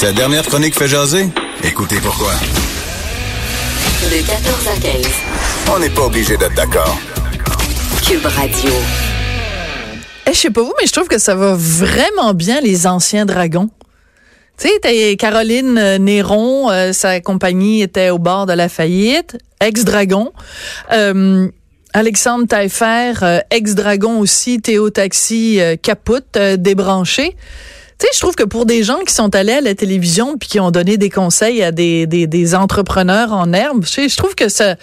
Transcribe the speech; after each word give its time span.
Sa 0.00 0.12
dernière 0.12 0.46
chronique 0.46 0.78
fait 0.78 0.88
jaser? 0.88 1.26
Écoutez 1.62 1.96
pourquoi. 2.00 2.32
De 4.02 4.26
14 4.26 4.68
à 4.68 4.80
15. 4.80 5.06
On 5.74 5.78
n'est 5.78 5.90
pas 5.90 6.06
obligé 6.06 6.38
d'être 6.38 6.54
d'accord. 6.54 6.98
Cube 8.02 8.24
Radio. 8.24 8.70
Eh, 10.26 10.32
je 10.32 10.38
sais 10.38 10.48
pas 10.48 10.62
vous, 10.62 10.72
mais 10.80 10.86
je 10.86 10.92
trouve 10.92 11.06
que 11.06 11.18
ça 11.18 11.34
va 11.34 11.54
vraiment 11.54 12.32
bien, 12.32 12.62
les 12.62 12.86
anciens 12.86 13.26
dragons. 13.26 13.68
Tu 14.56 14.68
sais, 14.68 14.74
t'as 14.80 15.16
Caroline 15.16 15.76
euh, 15.76 15.98
Néron, 15.98 16.70
euh, 16.70 16.94
sa 16.94 17.20
compagnie 17.20 17.82
était 17.82 18.08
au 18.08 18.18
bord 18.18 18.46
de 18.46 18.54
la 18.54 18.70
faillite, 18.70 19.36
ex-dragon. 19.60 20.32
Euh, 20.94 21.46
Alexandre 21.92 22.46
Taillefer, 22.46 23.12
euh, 23.22 23.40
ex-dragon 23.50 24.18
aussi, 24.18 24.62
Théo 24.62 24.88
Taxi, 24.88 25.60
euh, 25.60 25.76
capote, 25.76 26.38
euh, 26.38 26.56
débranché. 26.56 27.36
Tu 28.00 28.06
sais, 28.06 28.12
je 28.14 28.20
trouve 28.20 28.34
que 28.34 28.44
pour 28.44 28.64
des 28.64 28.82
gens 28.82 29.00
qui 29.00 29.12
sont 29.12 29.34
allés 29.34 29.52
à 29.52 29.60
la 29.60 29.74
télévision 29.74 30.38
puis 30.38 30.48
qui 30.48 30.58
ont 30.58 30.70
donné 30.70 30.96
des 30.96 31.10
conseils 31.10 31.62
à 31.62 31.70
des, 31.70 32.06
des, 32.06 32.26
des 32.26 32.54
entrepreneurs 32.54 33.34
en 33.34 33.52
herbe, 33.52 33.84
je, 33.84 34.08
je 34.08 34.16
trouve 34.16 34.34
que 34.34 34.48
ça, 34.48 34.76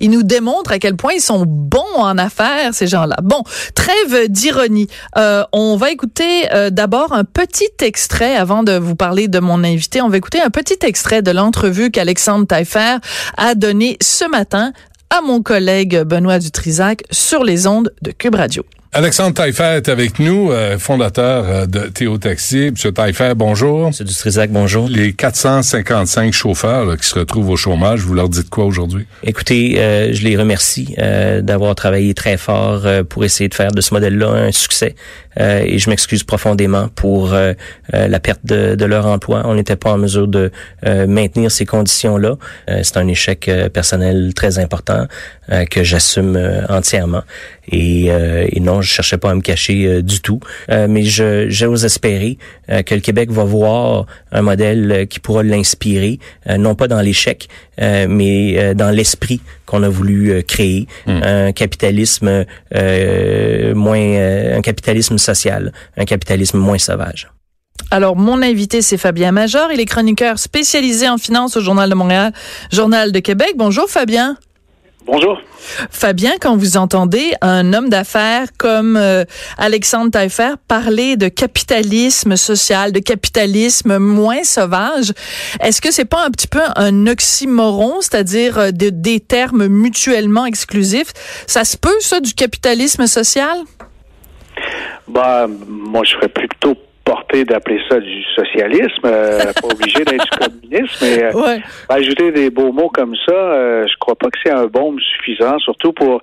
ils 0.00 0.10
nous 0.10 0.24
démontrent 0.24 0.72
à 0.72 0.80
quel 0.80 0.96
point 0.96 1.12
ils 1.12 1.20
sont 1.20 1.44
bons 1.46 1.94
en 1.94 2.18
affaires, 2.18 2.74
ces 2.74 2.88
gens-là. 2.88 3.16
Bon, 3.22 3.44
trêve 3.76 4.28
d'ironie. 4.28 4.88
Euh, 5.16 5.44
on 5.52 5.76
va 5.76 5.92
écouter 5.92 6.52
euh, 6.52 6.70
d'abord 6.70 7.12
un 7.12 7.22
petit 7.22 7.70
extrait 7.80 8.34
avant 8.34 8.64
de 8.64 8.76
vous 8.76 8.96
parler 8.96 9.28
de 9.28 9.38
mon 9.38 9.62
invité. 9.62 10.02
On 10.02 10.08
va 10.08 10.16
écouter 10.16 10.40
un 10.40 10.50
petit 10.50 10.78
extrait 10.82 11.22
de 11.22 11.30
l'entrevue 11.30 11.92
qu'Alexandre 11.92 12.44
Taillefer 12.44 12.96
a 13.36 13.54
donné 13.54 13.98
ce 14.02 14.28
matin 14.28 14.72
à 15.10 15.20
mon 15.20 15.42
collègue 15.42 16.02
Benoît 16.02 16.40
Dutrisac 16.40 17.04
sur 17.12 17.44
les 17.44 17.68
ondes 17.68 17.94
de 18.02 18.10
Cube 18.10 18.34
Radio. 18.34 18.64
Alexandre 18.96 19.34
Taillefer 19.34 19.74
est 19.74 19.88
avec 19.88 20.20
nous, 20.20 20.52
euh, 20.52 20.78
fondateur 20.78 21.48
euh, 21.48 21.66
de 21.66 21.80
Théo 21.88 22.16
Taxi. 22.16 22.70
Monsieur 22.70 22.92
Taillefer, 22.92 23.32
bonjour. 23.34 23.88
Monsieur 23.88 24.04
Dutrisac, 24.04 24.52
bonjour. 24.52 24.88
Les 24.88 25.12
455 25.12 26.32
chauffeurs 26.32 26.84
là, 26.84 26.96
qui 26.96 27.08
se 27.08 27.18
retrouvent 27.18 27.50
au 27.50 27.56
chômage, 27.56 28.02
vous 28.02 28.14
leur 28.14 28.28
dites 28.28 28.50
quoi 28.50 28.64
aujourd'hui? 28.66 29.04
Écoutez, 29.24 29.80
euh, 29.80 30.12
je 30.12 30.22
les 30.22 30.36
remercie 30.36 30.94
euh, 30.98 31.40
d'avoir 31.40 31.74
travaillé 31.74 32.14
très 32.14 32.36
fort 32.36 32.82
euh, 32.86 33.02
pour 33.02 33.24
essayer 33.24 33.48
de 33.48 33.54
faire 33.56 33.72
de 33.72 33.80
ce 33.80 33.92
modèle-là 33.94 34.28
un 34.28 34.52
succès. 34.52 34.94
Euh, 35.40 35.64
et 35.66 35.78
je 35.78 35.90
m'excuse 35.90 36.22
profondément 36.22 36.86
pour 36.94 37.34
la 37.92 38.20
perte 38.20 38.40
de, 38.44 38.74
de, 38.74 38.84
leur 38.84 39.06
emploi. 39.06 39.42
On 39.44 39.54
n'était 39.54 39.76
pas 39.76 39.92
en 39.92 39.98
mesure 39.98 40.28
de 40.28 40.52
euh, 40.86 41.06
maintenir 41.06 41.50
ces 41.50 41.66
conditions-là. 41.66 42.36
Euh, 42.68 42.80
c'est 42.82 42.96
un 42.96 43.08
échec 43.08 43.48
euh, 43.48 43.68
personnel 43.68 44.32
très 44.34 44.58
important 44.58 45.06
euh, 45.50 45.64
que 45.64 45.82
j'assume 45.82 46.38
entièrement. 46.68 47.22
Et, 47.68 48.06
et, 48.06 48.60
non, 48.60 48.82
je 48.84 48.90
cherchais 48.90 49.18
pas 49.18 49.30
à 49.30 49.34
me 49.34 49.40
cacher 49.40 50.02
du 50.02 50.20
tout. 50.20 50.40
mais 50.68 51.02
je 51.02 51.48
j'ose 51.48 51.84
espérer 51.84 52.38
que 52.68 52.94
le 52.94 53.00
Québec 53.00 53.30
va 53.30 53.44
voir 53.44 54.06
un 54.32 54.42
modèle 54.42 55.06
qui 55.08 55.20
pourra 55.20 55.42
l'inspirer, 55.42 56.18
non 56.58 56.74
pas 56.74 56.88
dans 56.88 57.00
l'échec, 57.00 57.48
mais 57.80 58.74
dans 58.74 58.90
l'esprit 58.90 59.40
qu'on 59.66 59.82
a 59.82 59.88
voulu 59.88 60.42
créer, 60.44 60.86
mmh. 61.06 61.20
un 61.22 61.52
capitalisme 61.52 62.44
moins, 63.74 64.56
un 64.56 64.62
capitalisme 64.62 65.18
social, 65.18 65.72
un 65.96 66.04
capitalisme 66.04 66.58
moins 66.58 66.78
sauvage. 66.78 67.28
Alors, 67.90 68.16
mon 68.16 68.42
invité, 68.42 68.82
c'est 68.82 68.96
Fabien 68.96 69.32
Major. 69.32 69.70
Il 69.72 69.80
est 69.80 69.84
chroniqueur 69.84 70.38
spécialisé 70.38 71.08
en 71.08 71.18
finance 71.18 71.56
au 71.56 71.60
Journal 71.60 71.88
de 71.88 71.94
Montréal, 71.94 72.32
Journal 72.72 73.12
de 73.12 73.18
Québec. 73.18 73.54
Bonjour, 73.56 73.88
Fabien. 73.88 74.36
Bonjour. 75.06 75.38
Fabien, 75.90 76.32
quand 76.40 76.56
vous 76.56 76.78
entendez 76.78 77.34
un 77.42 77.74
homme 77.74 77.90
d'affaires 77.90 78.48
comme 78.56 78.96
euh, 78.96 79.24
Alexandre 79.58 80.10
Taillefer 80.10 80.54
parler 80.66 81.16
de 81.16 81.28
capitalisme 81.28 82.36
social, 82.36 82.90
de 82.90 83.00
capitalisme 83.00 83.98
moins 83.98 84.44
sauvage, 84.44 85.12
est-ce 85.60 85.82
que 85.82 85.90
c'est 85.90 86.06
pas 86.06 86.24
un 86.24 86.30
petit 86.30 86.46
peu 86.46 86.62
un 86.76 87.06
oxymoron, 87.06 88.00
c'est-à-dire 88.00 88.58
euh, 88.58 88.70
de, 88.70 88.88
des 88.88 89.20
termes 89.20 89.66
mutuellement 89.66 90.46
exclusifs? 90.46 91.12
Ça 91.46 91.64
se 91.64 91.76
peut, 91.76 92.00
ça, 92.00 92.20
du 92.20 92.32
capitalisme 92.32 93.06
social? 93.06 93.58
Bah, 95.06 95.46
moi, 95.68 96.02
je 96.04 96.12
serais 96.12 96.28
plutôt 96.28 96.76
porté 97.04 97.44
d'appeler 97.44 97.80
ça 97.88 98.00
du 98.00 98.22
socialisme, 98.34 99.04
euh, 99.04 99.52
pas 99.62 99.68
obligé 99.68 100.04
d'être 100.04 100.24
du 100.24 100.38
communisme, 100.38 100.96
mais 101.02 101.24
euh, 101.24 101.32
ouais. 101.32 101.62
ajouter 101.88 102.32
des 102.32 102.50
beaux 102.50 102.72
mots 102.72 102.88
comme 102.88 103.14
ça, 103.26 103.32
euh, 103.32 103.86
je 103.86 103.96
crois 103.98 104.16
pas 104.16 104.28
que 104.30 104.38
c'est 104.42 104.52
un 104.52 104.66
baume 104.66 104.98
suffisant, 105.00 105.58
surtout 105.58 105.92
pour 105.92 106.20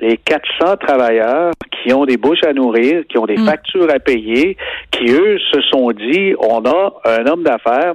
les 0.00 0.16
400 0.16 0.76
travailleurs 0.78 1.52
qui 1.70 1.92
ont 1.92 2.04
des 2.04 2.16
bouches 2.16 2.42
à 2.44 2.52
nourrir, 2.52 3.04
qui 3.08 3.18
ont 3.18 3.26
des 3.26 3.36
mm. 3.36 3.46
factures 3.46 3.90
à 3.90 3.98
payer, 3.98 4.56
qui 4.90 5.10
eux 5.10 5.38
se 5.52 5.60
sont 5.62 5.90
dit, 5.92 6.34
on 6.38 6.64
a 6.64 6.94
un 7.04 7.26
homme 7.26 7.42
d'affaires 7.42 7.94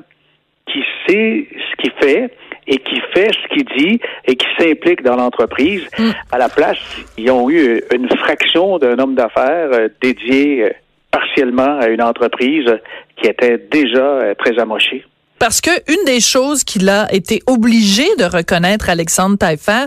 qui 0.71 0.83
sait 1.07 1.47
ce 1.51 1.81
qu'il 1.81 1.91
fait, 2.01 2.31
et 2.67 2.77
qui 2.77 2.99
fait 3.13 3.31
ce 3.31 3.47
qu'il 3.53 3.65
dit 3.77 3.99
et 4.25 4.35
qui 4.35 4.47
s'implique 4.57 5.01
dans 5.01 5.15
l'entreprise. 5.15 5.87
Mm. 5.97 6.09
À 6.31 6.37
la 6.37 6.49
place, 6.49 6.77
ils 7.17 7.31
ont 7.31 7.49
eu 7.49 7.81
une 7.93 8.09
fraction 8.09 8.77
d'un 8.77 8.99
homme 8.99 9.15
d'affaires 9.15 9.69
euh, 9.73 9.87
dédié 10.01 10.63
euh, 10.63 10.69
partiellement 11.17 11.79
à 11.79 11.87
une 11.87 12.03
entreprise 12.03 12.71
qui 13.15 13.27
était 13.27 13.57
déjà 13.57 14.05
euh, 14.05 14.35
très 14.35 14.59
amochée. 14.59 15.03
Parce 15.39 15.61
que 15.61 15.69
une 15.91 16.05
des 16.05 16.19
choses 16.19 16.63
qu'il 16.63 16.89
a 16.89 17.13
été 17.13 17.41
obligé 17.45 18.07
de 18.17 18.25
reconnaître, 18.25 18.89
Alexandre 18.89 19.37
Taillefer, 19.37 19.85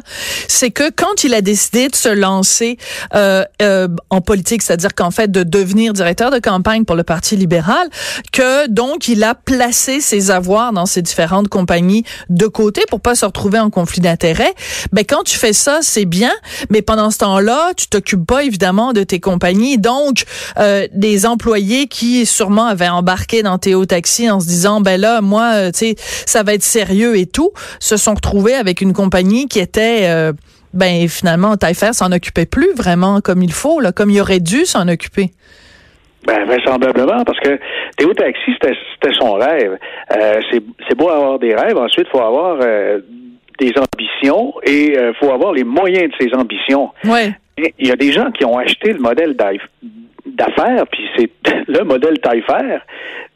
c'est 0.48 0.70
que 0.70 0.90
quand 0.90 1.24
il 1.24 1.34
a 1.34 1.40
décidé 1.40 1.88
de 1.88 1.96
se 1.96 2.08
lancer 2.08 2.78
euh, 3.14 3.44
euh, 3.62 3.88
en 4.10 4.20
politique, 4.20 4.62
c'est-à-dire 4.62 4.94
qu'en 4.94 5.10
fait 5.10 5.30
de 5.30 5.42
devenir 5.42 5.92
directeur 5.92 6.30
de 6.30 6.38
campagne 6.38 6.84
pour 6.84 6.96
le 6.96 7.02
Parti 7.02 7.36
libéral, 7.36 7.88
que 8.32 8.68
donc 8.68 9.08
il 9.08 9.24
a 9.24 9.34
placé 9.34 10.00
ses 10.00 10.30
avoirs 10.30 10.72
dans 10.72 10.86
ses 10.86 11.02
différentes 11.02 11.48
compagnies 11.48 12.04
de 12.28 12.46
côté 12.46 12.82
pour 12.88 13.00
pas 13.00 13.14
se 13.14 13.24
retrouver 13.24 13.58
en 13.58 13.70
conflit 13.70 14.00
d'intérêts. 14.00 14.54
Ben 14.92 15.04
quand 15.04 15.24
tu 15.24 15.36
fais 15.36 15.52
ça, 15.52 15.80
c'est 15.82 16.04
bien, 16.04 16.32
mais 16.70 16.82
pendant 16.82 17.10
ce 17.10 17.18
temps-là, 17.18 17.72
tu 17.76 17.88
t'occupes 17.88 18.26
pas 18.26 18.44
évidemment 18.44 18.92
de 18.92 19.02
tes 19.02 19.20
compagnies. 19.20 19.78
Donc 19.78 20.24
euh, 20.58 20.86
des 20.92 21.26
employés 21.26 21.88
qui 21.88 22.24
sûrement 22.24 22.66
avaient 22.66 22.88
embarqué 22.88 23.42
dans 23.42 23.58
Théo 23.58 23.84
Taxi 23.84 24.30
en 24.30 24.40
se 24.40 24.46
disant 24.46 24.80
ben 24.80 25.00
là 25.00 25.20
moi 25.20 25.39
euh, 25.42 25.70
tu 25.70 25.78
sais, 25.78 25.94
ça 25.98 26.42
va 26.42 26.54
être 26.54 26.62
sérieux 26.62 27.16
et 27.16 27.26
tout, 27.26 27.50
se 27.78 27.96
sont 27.96 28.14
retrouvés 28.14 28.54
avec 28.54 28.80
une 28.80 28.92
compagnie 28.92 29.46
qui 29.46 29.58
était 29.58 30.08
euh, 30.08 30.32
ben 30.72 31.08
finalement 31.08 31.56
Taillefer 31.56 31.92
s'en 31.92 32.12
occupait 32.12 32.46
plus 32.46 32.72
vraiment 32.74 33.20
comme 33.20 33.42
il 33.42 33.52
faut 33.52 33.80
là, 33.80 33.92
comme 33.92 34.10
il 34.10 34.20
aurait 34.20 34.40
dû 34.40 34.66
s'en 34.66 34.88
occuper. 34.88 35.30
Ben, 36.26 36.44
vraisemblablement, 36.44 37.24
parce 37.24 37.40
que 37.40 37.58
Théo 37.96 38.12
Taxi, 38.12 38.52
c'était 38.60 39.14
son 39.18 39.34
rêve. 39.34 39.78
Euh, 40.14 40.40
c'est 40.50 40.94
beau 40.94 41.08
avoir 41.08 41.38
des 41.38 41.54
rêves, 41.54 41.78
ensuite, 41.78 42.06
il 42.08 42.10
faut 42.10 42.22
avoir 42.22 42.58
euh, 42.60 43.00
des 43.58 43.72
ambitions 43.78 44.54
et 44.64 44.92
il 44.92 44.98
euh, 44.98 45.12
faut 45.14 45.32
avoir 45.32 45.52
les 45.52 45.64
moyens 45.64 46.10
de 46.10 46.14
ces 46.20 46.34
ambitions. 46.34 46.90
Ouais. 47.04 47.32
Il 47.78 47.88
y 47.88 47.90
a 47.90 47.96
des 47.96 48.12
gens 48.12 48.30
qui 48.30 48.44
ont 48.44 48.58
acheté 48.58 48.92
le 48.92 49.00
modèle 49.00 49.34
d'affaires, 50.40 50.86
puis 50.90 51.08
c'est 51.16 51.30
le 51.68 51.84
modèle 51.84 52.18
Taillefer. 52.18 52.78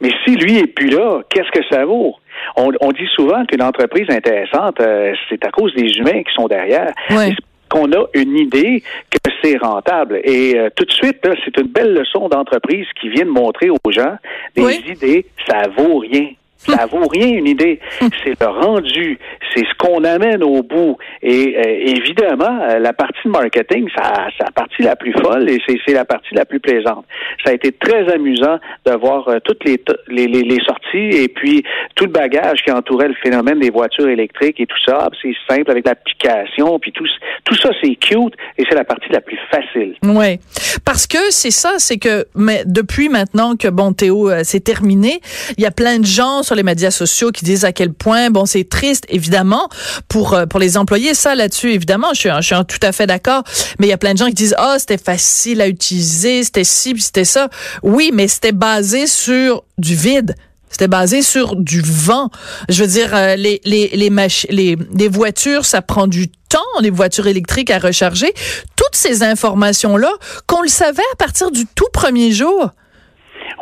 Mais 0.01 0.11
si 0.25 0.37
lui 0.37 0.59
est 0.59 0.67
plus 0.67 0.89
là, 0.89 1.23
qu'est-ce 1.31 1.51
que 1.51 1.65
ça 1.71 1.85
vaut? 1.85 2.17
On, 2.57 2.73
on 2.81 2.93
dit 2.93 3.09
souvent 3.15 3.45
qu'une 3.47 3.63
entreprise 3.63 4.07
intéressante, 4.11 4.81
euh, 4.81 5.13
c'est 5.29 5.45
à 5.47 5.51
cause 5.51 5.75
des 5.75 5.89
humains 5.99 6.23
qui 6.23 6.35
sont 6.35 6.47
derrière. 6.47 6.93
Ouais. 7.11 7.35
Qu'on 7.71 7.91
a 7.93 8.07
une 8.15 8.37
idée 8.37 8.83
que 9.11 9.31
c'est 9.43 9.57
rentable? 9.57 10.21
Et 10.25 10.57
euh, 10.57 10.69
tout 10.77 10.85
de 10.85 10.93
suite, 10.93 11.27
c'est 11.45 11.57
une 11.59 11.69
belle 11.69 11.95
leçon 11.95 12.29
d'entreprise 12.29 12.87
qui 13.01 13.09
vient 13.09 13.25
de 13.25 13.31
montrer 13.31 13.71
aux 13.71 13.91
gens 13.91 14.17
des 14.55 14.65
oui. 14.65 14.85
idées, 14.87 15.27
ça 15.49 15.63
vaut 15.77 15.99
rien. 15.99 16.29
Ça 16.67 16.87
vaut 16.87 17.07
rien 17.07 17.29
une 17.29 17.47
idée. 17.47 17.81
C'est 18.25 18.41
le 18.41 18.47
rendu, 18.47 19.19
c'est 19.55 19.65
ce 19.65 19.75
qu'on 19.79 20.03
amène 20.05 20.43
au 20.43 20.63
bout. 20.63 20.97
Et 21.23 21.57
euh, 21.57 21.97
évidemment, 21.97 22.61
euh, 22.63 22.79
la 22.79 22.93
partie 22.93 23.29
marketing, 23.29 23.89
ça, 23.97 24.27
c'est 24.37 24.45
la 24.45 24.51
partie 24.51 24.83
la 24.83 24.97
plus 24.97 25.13
folle 25.13 25.49
et 25.49 25.59
c'est, 25.67 25.93
la 25.93 26.05
partie 26.05 26.35
la 26.35 26.45
plus 26.45 26.61
plaisante. 26.61 27.05
Ça 27.45 27.51
a 27.51 27.55
été 27.55 27.73
très 27.73 28.13
amusant 28.13 28.59
de 28.85 28.93
voir 28.93 29.29
euh, 29.29 29.39
toutes 29.45 29.65
les, 29.65 29.81
les, 30.09 30.27
les, 30.27 30.43
les 30.43 30.61
sorties 30.65 31.23
et 31.23 31.29
puis 31.29 31.63
tout 31.95 32.05
le 32.05 32.11
bagage 32.11 32.63
qui 32.65 32.73
entourait 32.73 33.09
le 33.09 33.15
phénomène 33.23 33.61
des 33.61 33.71
voitures 33.71 34.09
électriques 34.09 34.61
et 34.61 34.67
tout 34.67 34.81
ça. 34.87 35.09
C'est 35.23 35.35
simple 35.49 35.71
avec 35.71 35.87
l'application, 35.87 36.79
puis 36.79 36.93
tout, 36.93 37.07
tout 37.45 37.55
ça, 37.57 37.71
c'est 37.83 37.95
cute 37.97 38.35
et 38.59 38.65
c'est 38.69 38.75
la 38.75 38.85
partie 38.85 39.09
la 39.11 39.21
plus 39.21 39.39
facile. 39.51 39.95
Ouais, 40.03 40.39
parce 40.85 41.07
que 41.07 41.31
c'est 41.31 41.51
ça, 41.51 41.75
c'est 41.79 41.99
que 41.99 42.27
mais 42.35 42.63
depuis 42.67 43.09
maintenant 43.09 43.57
que 43.57 43.69
bon 43.69 43.93
Théo 43.93 44.31
euh, 44.31 44.41
c'est 44.43 44.63
terminé, 44.63 45.21
il 45.57 45.63
y 45.63 45.67
a 45.67 45.71
plein 45.71 45.99
de 45.99 46.05
gens 46.05 46.43
sur 46.43 46.54
les 46.55 46.63
médias 46.63 46.91
sociaux 46.91 47.31
qui 47.31 47.45
disent 47.45 47.65
à 47.65 47.73
quel 47.73 47.93
point 47.93 48.31
bon 48.31 48.47
c'est 48.47 48.69
triste 48.69 49.05
évidemment 49.09 49.69
pour 50.09 50.35
euh, 50.35 50.47
pour 50.47 50.61
les 50.61 50.77
employés 50.77 51.15
ça 51.15 51.35
là-dessus 51.35 51.73
évidemment 51.73 52.09
je 52.15 52.21
suis 52.21 52.31
je 52.41 52.55
suis 52.55 52.65
tout 52.67 52.79
à 52.83 52.93
fait 52.93 53.07
d'accord, 53.07 53.43
mais 53.79 53.87
il 53.87 53.91
y 53.91 53.93
a 53.93 53.99
plein 53.99 54.13
de 54.13 54.19
gens 54.19 54.27
qui 54.27 54.35
disent 54.35 54.55
ah 54.59 54.77
c'était 54.79 54.99
facile 54.99 55.61
à 55.61 55.69
utiliser, 55.69 56.43
c'était 56.43 56.65
ci 56.65 56.95
c'était 56.99 57.25
ça. 57.25 57.49
Oui, 57.83 58.11
mais 58.13 58.29
c'était 58.29 58.53
basé 58.53 59.07
sur 59.07 59.65
du 59.79 59.95
vide. 59.95 60.35
C'était 60.71 60.89
basé 60.89 61.23
sur 61.23 61.55
du 61.55 61.81
vent. 61.81 62.31
Je 62.69 62.83
veux 62.83 62.89
dire, 62.89 63.15
euh, 63.15 63.37
les, 63.37 63.61
les, 63.65 63.89
les, 63.95 64.11
les, 64.51 64.77
les 64.93 65.09
voitures, 65.09 65.65
ça 65.65 65.83
prend 65.83 66.09
du 66.09 66.29
temps, 66.29 66.59
les 66.81 66.91
voitures 66.91 67.29
électriques 67.29 67.71
à 67.71 67.79
recharger. 67.79 68.35
Toutes 68.75 68.97
ces 68.97 69.23
informations-là, 69.23 70.11
qu'on 70.49 70.63
le 70.63 70.69
savait 70.69 71.05
à 71.13 71.17
partir 71.17 71.53
du 71.53 71.65
tout 71.77 71.87
premier 71.93 72.33
jour. 72.33 72.71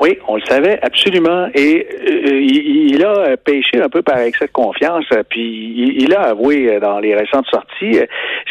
Oui, 0.01 0.19
on 0.29 0.37
le 0.37 0.43
savait 0.43 0.79
absolument. 0.83 1.49
Et 1.55 1.87
euh, 1.91 2.41
il, 2.41 2.95
il, 2.95 3.05
a 3.05 3.37
pêché 3.37 3.81
un 3.81 3.89
peu 3.89 4.03
par 4.03 4.19
excès 4.19 4.47
de 4.47 4.53
confiance. 4.53 5.05
Puis 5.29 5.75
il, 5.77 6.03
il 6.03 6.15
a 6.15 6.23
avoué 6.31 6.79
dans 6.81 6.99
les 6.99 7.15
récentes 7.15 7.47
sorties, 7.47 7.99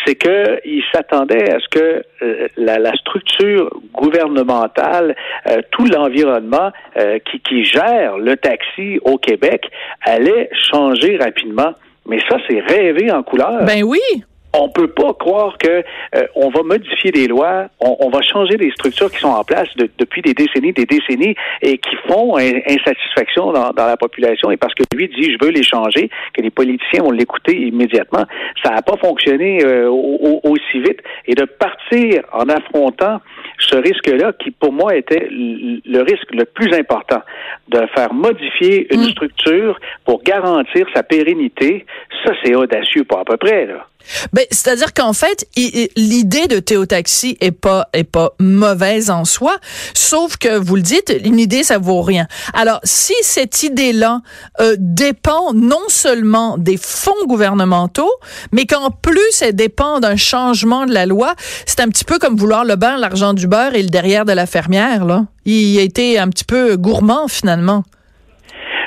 c'est 0.06 0.16
que 0.16 0.60
il 0.66 0.84
s'attendait 0.92 1.52
à 1.52 1.60
ce 1.60 1.68
que 1.70 2.04
euh, 2.22 2.48
la, 2.58 2.78
la, 2.78 2.94
structure 2.94 3.70
gouvernementale, 3.94 5.16
euh, 5.48 5.62
tout 5.72 5.86
l'environnement 5.86 6.72
euh, 6.98 7.20
qui, 7.20 7.40
qui 7.40 7.64
gère 7.64 8.18
le 8.18 8.38
taxi 8.38 9.00
au 9.04 9.18
Québec 9.18 9.66
allait 10.02 10.50
changer 10.72 11.18
rapidement. 11.18 11.74
Mais 12.06 12.20
ça, 12.30 12.38
c'est 12.48 12.60
rêvé 12.60 13.12
en 13.12 13.24
couleur. 13.24 13.64
Ben 13.66 13.84
oui 13.84 14.00
on 14.54 14.70
peut 14.70 14.88
pas 14.88 15.14
croire 15.14 15.58
que 15.58 15.84
euh, 16.16 16.28
on 16.36 16.50
va 16.50 16.64
modifier 16.64 17.12
des 17.12 17.28
lois, 17.28 17.68
on, 17.80 17.96
on, 18.00 18.10
va 18.10 18.22
changer 18.22 18.58
des 18.58 18.72
structures 18.72 19.10
qui 19.10 19.20
sont 19.20 19.30
en 19.30 19.44
place 19.44 19.70
de, 19.78 19.90
depuis 19.98 20.22
des 20.22 20.34
décennies, 20.34 20.74
des 20.74 20.86
décennies, 20.86 21.36
et 21.62 21.78
qui 21.78 21.96
font 22.08 22.38
insatisfaction 22.38 23.52
dans, 23.52 23.70
dans, 23.72 23.86
la 23.86 23.98
population. 23.98 24.52
Et 24.52 24.58
parce 24.58 24.74
que 24.74 24.84
lui 24.96 25.08
dit, 25.08 25.32
je 25.32 25.46
veux 25.46 25.52
les 25.52 25.64
changer, 25.64 26.10
que 26.34 26.42
les 26.42 26.50
politiciens 26.50 27.04
vont 27.04 27.12
l'écouter 27.12 27.56
immédiatement, 27.56 28.26
ça 28.64 28.72
n'a 28.72 28.82
pas 28.82 28.98
fonctionné 28.98 29.64
euh, 29.64 29.90
au, 29.90 30.42
aussi 30.44 30.80
vite. 30.80 31.00
Et 31.28 31.36
de 31.36 31.46
partir 31.46 32.24
en 32.34 32.50
affrontant 32.50 33.22
ce 33.58 33.78
risque-là, 33.78 34.34
qui 34.34 34.52
pour 34.52 34.74
moi 34.74 34.96
était 34.96 35.28
le 35.30 36.02
risque 36.02 36.34
le 36.34 36.46
plus 36.46 36.74
important, 36.74 37.22
de 37.70 37.86
faire 37.96 38.14
modifier 38.14 38.94
une 38.94 39.02
mmh. 39.02 39.12
structure 39.12 39.80
pour 40.06 40.24
garantir 40.24 40.88
sa 40.94 41.04
pérennité, 41.04 41.86
ça 42.26 42.34
c'est 42.44 42.56
audacieux 42.56 43.04
pas 43.04 43.22
à 43.22 43.24
peu 43.24 43.38
près 43.38 43.66
là. 43.66 43.88
Ben, 44.34 44.46
c'est-à-dire 44.52 44.94
qu'en 44.94 45.14
fait, 45.14 45.48
l'idée 45.96 46.48
de 46.48 46.60
Théo 46.60 46.86
Taxi 46.86 47.38
est 47.42 47.52
pas 47.52 47.88
est 47.94 48.04
pas 48.04 48.34
mauvaise 48.40 49.10
en 49.10 49.26
soi, 49.26 49.58
sauf 49.94 50.38
que 50.38 50.58
vous 50.58 50.76
le 50.76 50.82
dites, 50.82 51.14
une 51.24 51.40
idée 51.40 51.64
ça 51.64 51.78
vaut 51.78 52.02
rien. 52.02 52.28
Alors, 52.54 52.80
si 52.84 53.14
cette 53.22 53.64
idée-là 53.64 54.22
euh, 54.60 54.76
dépend 54.78 55.54
non 55.54 55.82
seulement 55.88 56.58
des 56.58 56.78
fonds 56.78 57.26
gouvernementaux, 57.26 58.12
mais 58.52 58.66
qu'en 58.66 58.92
plus 58.92 59.42
elle 59.42 59.56
dépend 59.56 60.00
d'un 60.00 60.16
changement 60.16 60.86
de 60.86 60.94
la 60.94 61.06
loi, 61.06 61.36
c'est 61.66 61.80
un 61.80 61.90
petit 61.90 62.06
peu 62.06 62.20
comme 62.20 62.36
vouloir 62.36 62.66
le 62.66 62.76
beurre, 62.76 62.98
l'argent 62.98 63.34
du 63.34 63.48
beurre 63.48 63.76
et 63.76 63.84
le 63.84 63.90
derrière 63.90 64.26
de 64.26 64.34
la 64.34 64.46
fermière 64.46 65.06
là. 65.06 65.26
Il 65.46 65.80
a 65.80 65.82
été 65.82 66.20
un 66.20 66.28
petit 66.30 66.44
peu 66.44 66.78
gourmand 66.78 67.28
finalement. 67.28 67.84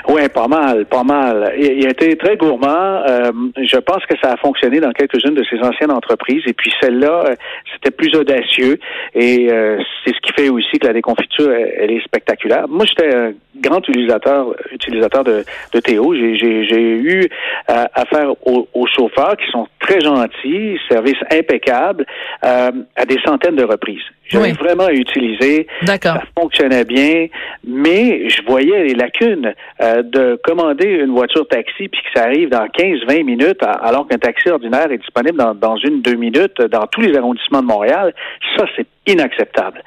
Oui, 0.06 0.28
pas 0.28 0.48
mal, 0.48 0.84
pas 0.84 1.02
mal. 1.02 1.54
Il, 1.58 1.86
a 1.86 1.90
été 1.90 2.14
très 2.16 2.36
gourmand. 2.36 3.02
Euh, 3.08 3.32
je 3.56 3.78
pense 3.78 4.04
que 4.04 4.14
ça 4.22 4.32
a 4.32 4.36
fonctionné 4.36 4.78
dans 4.78 4.92
quelques-unes 4.92 5.34
de 5.34 5.44
ses 5.44 5.58
anciennes 5.60 5.90
entreprises. 5.90 6.42
Et 6.46 6.52
puis 6.52 6.70
celle-là, 6.80 7.24
euh, 7.26 7.36
c'était 7.72 7.90
plus 7.90 8.14
audacieux. 8.14 8.78
Et 9.14 9.50
euh, 9.50 9.78
c'est 10.04 10.14
ce 10.14 10.20
qui 10.20 10.32
fait 10.34 10.48
aussi 10.50 10.78
que 10.78 10.86
la 10.86 10.92
déconfiture, 10.92 11.50
elle, 11.52 11.90
est 11.90 12.04
spectaculaire. 12.04 12.68
Moi, 12.68 12.84
j'étais 12.84 13.14
un 13.14 13.32
grand 13.56 13.86
utilisateur, 13.88 14.54
utilisateur 14.72 15.24
de, 15.24 15.42
de 15.72 15.80
Théo. 15.80 16.14
J'ai 16.14 16.80
eu 16.80 17.28
affaire 17.66 18.32
aux, 18.46 18.68
aux, 18.74 18.86
chauffeurs 18.86 19.36
qui 19.38 19.50
sont 19.50 19.66
très 19.86 20.00
gentils, 20.00 20.78
service 20.88 21.19
impeccable, 21.31 22.06
euh, 22.44 22.70
à 22.96 23.04
des 23.04 23.19
centaines 23.25 23.56
de 23.56 23.64
reprises. 23.64 24.02
J'avais 24.26 24.52
oui. 24.52 24.56
vraiment 24.58 24.88
utilisé. 24.88 25.66
Ça 26.02 26.22
fonctionnait 26.38 26.84
bien, 26.84 27.26
mais 27.66 28.28
je 28.31 28.42
voyais 28.46 28.84
les 28.84 28.94
lacunes 28.94 29.52
euh, 29.82 30.02
de 30.02 30.40
commander 30.42 30.86
une 30.86 31.12
voiture 31.12 31.46
taxi 31.46 31.88
puis 31.88 32.00
que 32.00 32.19
ça 32.19 32.25
arrive 32.25 32.48
dans 32.48 32.64
15-20 32.66 33.25
minutes, 33.25 33.62
alors 33.62 34.08
qu'un 34.08 34.19
taxi 34.19 34.48
ordinaire 34.48 34.90
est 34.90 34.98
disponible 34.98 35.36
dans, 35.36 35.54
dans 35.54 35.76
une 35.76 36.00
deux 36.00 36.16
minutes 36.16 36.60
dans 36.62 36.86
tous 36.86 37.02
les 37.02 37.16
arrondissements 37.16 37.60
de 37.60 37.66
Montréal. 37.66 38.14
Ça, 38.56 38.64
c'est 38.76 38.86
inacceptable. 39.06 39.82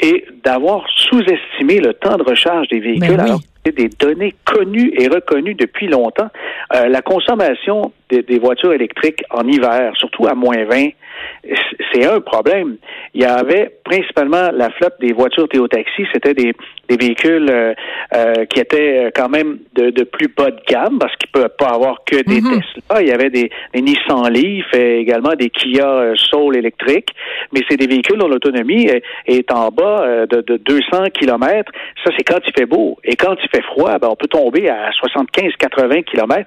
Et 0.00 0.26
d'avoir 0.42 0.84
sous-estimé 0.96 1.78
le 1.78 1.94
temps 1.94 2.16
de 2.16 2.24
recharge 2.24 2.66
des 2.68 2.80
véhicules, 2.80 3.16
ben 3.16 3.24
oui. 3.24 3.30
alors 3.30 3.40
des 3.72 3.88
données 3.88 4.34
connues 4.44 4.92
et 4.98 5.08
reconnues 5.08 5.54
depuis 5.54 5.88
longtemps. 5.88 6.28
Euh, 6.74 6.88
la 6.88 7.02
consommation 7.02 7.92
des, 8.10 8.22
des, 8.22 8.38
voitures 8.38 8.72
électriques 8.72 9.22
en 9.30 9.46
hiver, 9.46 9.92
surtout 9.96 10.26
à 10.26 10.34
moins 10.34 10.64
20, 10.64 10.88
c'est 11.92 12.06
un 12.06 12.20
problème. 12.20 12.76
Il 13.14 13.22
y 13.22 13.24
avait 13.24 13.70
principalement 13.84 14.50
la 14.52 14.70
flotte 14.70 14.94
des 15.00 15.12
voitures 15.12 15.48
Théotaxi, 15.48 16.04
c'était 16.12 16.34
des, 16.34 16.52
des 16.88 16.96
véhicules 16.96 17.48
euh, 17.50 17.74
euh, 18.14 18.44
qui 18.46 18.60
étaient 18.60 19.10
quand 19.14 19.28
même 19.28 19.58
de, 19.74 19.90
de, 19.90 20.04
plus 20.04 20.28
bas 20.28 20.50
de 20.50 20.60
gamme 20.68 20.98
parce 20.98 21.14
qu'ils 21.16 21.30
ne 21.34 21.40
peuvent 21.40 21.56
pas 21.58 21.68
avoir 21.74 22.04
que 22.04 22.16
des 22.16 22.40
mm 22.40 22.44
-hmm. 22.44 22.60
Tesla. 22.74 23.02
Il 23.02 23.08
y 23.08 23.12
avait 23.12 23.30
des, 23.30 23.50
des 23.74 23.82
Nissan 23.82 24.28
Leaf 24.30 24.66
et 24.74 24.98
également 24.98 25.34
des 25.34 25.50
Kia 25.50 26.12
Soul 26.16 26.56
électriques, 26.56 27.10
mais 27.52 27.60
c'est 27.68 27.76
des 27.76 27.86
véhicules 27.86 28.18
dont 28.18 28.28
l'autonomie 28.28 28.86
est, 28.86 29.02
est, 29.26 29.50
en 29.52 29.70
bas 29.70 30.26
de, 30.26 30.38
de 30.42 30.56
200 30.56 31.10
km. 31.18 31.72
Ça, 32.04 32.10
c'est 32.16 32.24
quand 32.24 32.40
il 32.46 32.52
fait 32.58 32.66
beau. 32.66 32.98
Et 33.04 33.16
quand 33.16 33.36
il 33.42 33.48
fait 33.48 33.64
froid, 33.72 33.98
ben, 33.98 34.08
on 34.10 34.16
peut 34.16 34.28
tomber 34.28 34.68
à 34.68 34.90
75-80 34.90 36.04
km. 36.04 36.44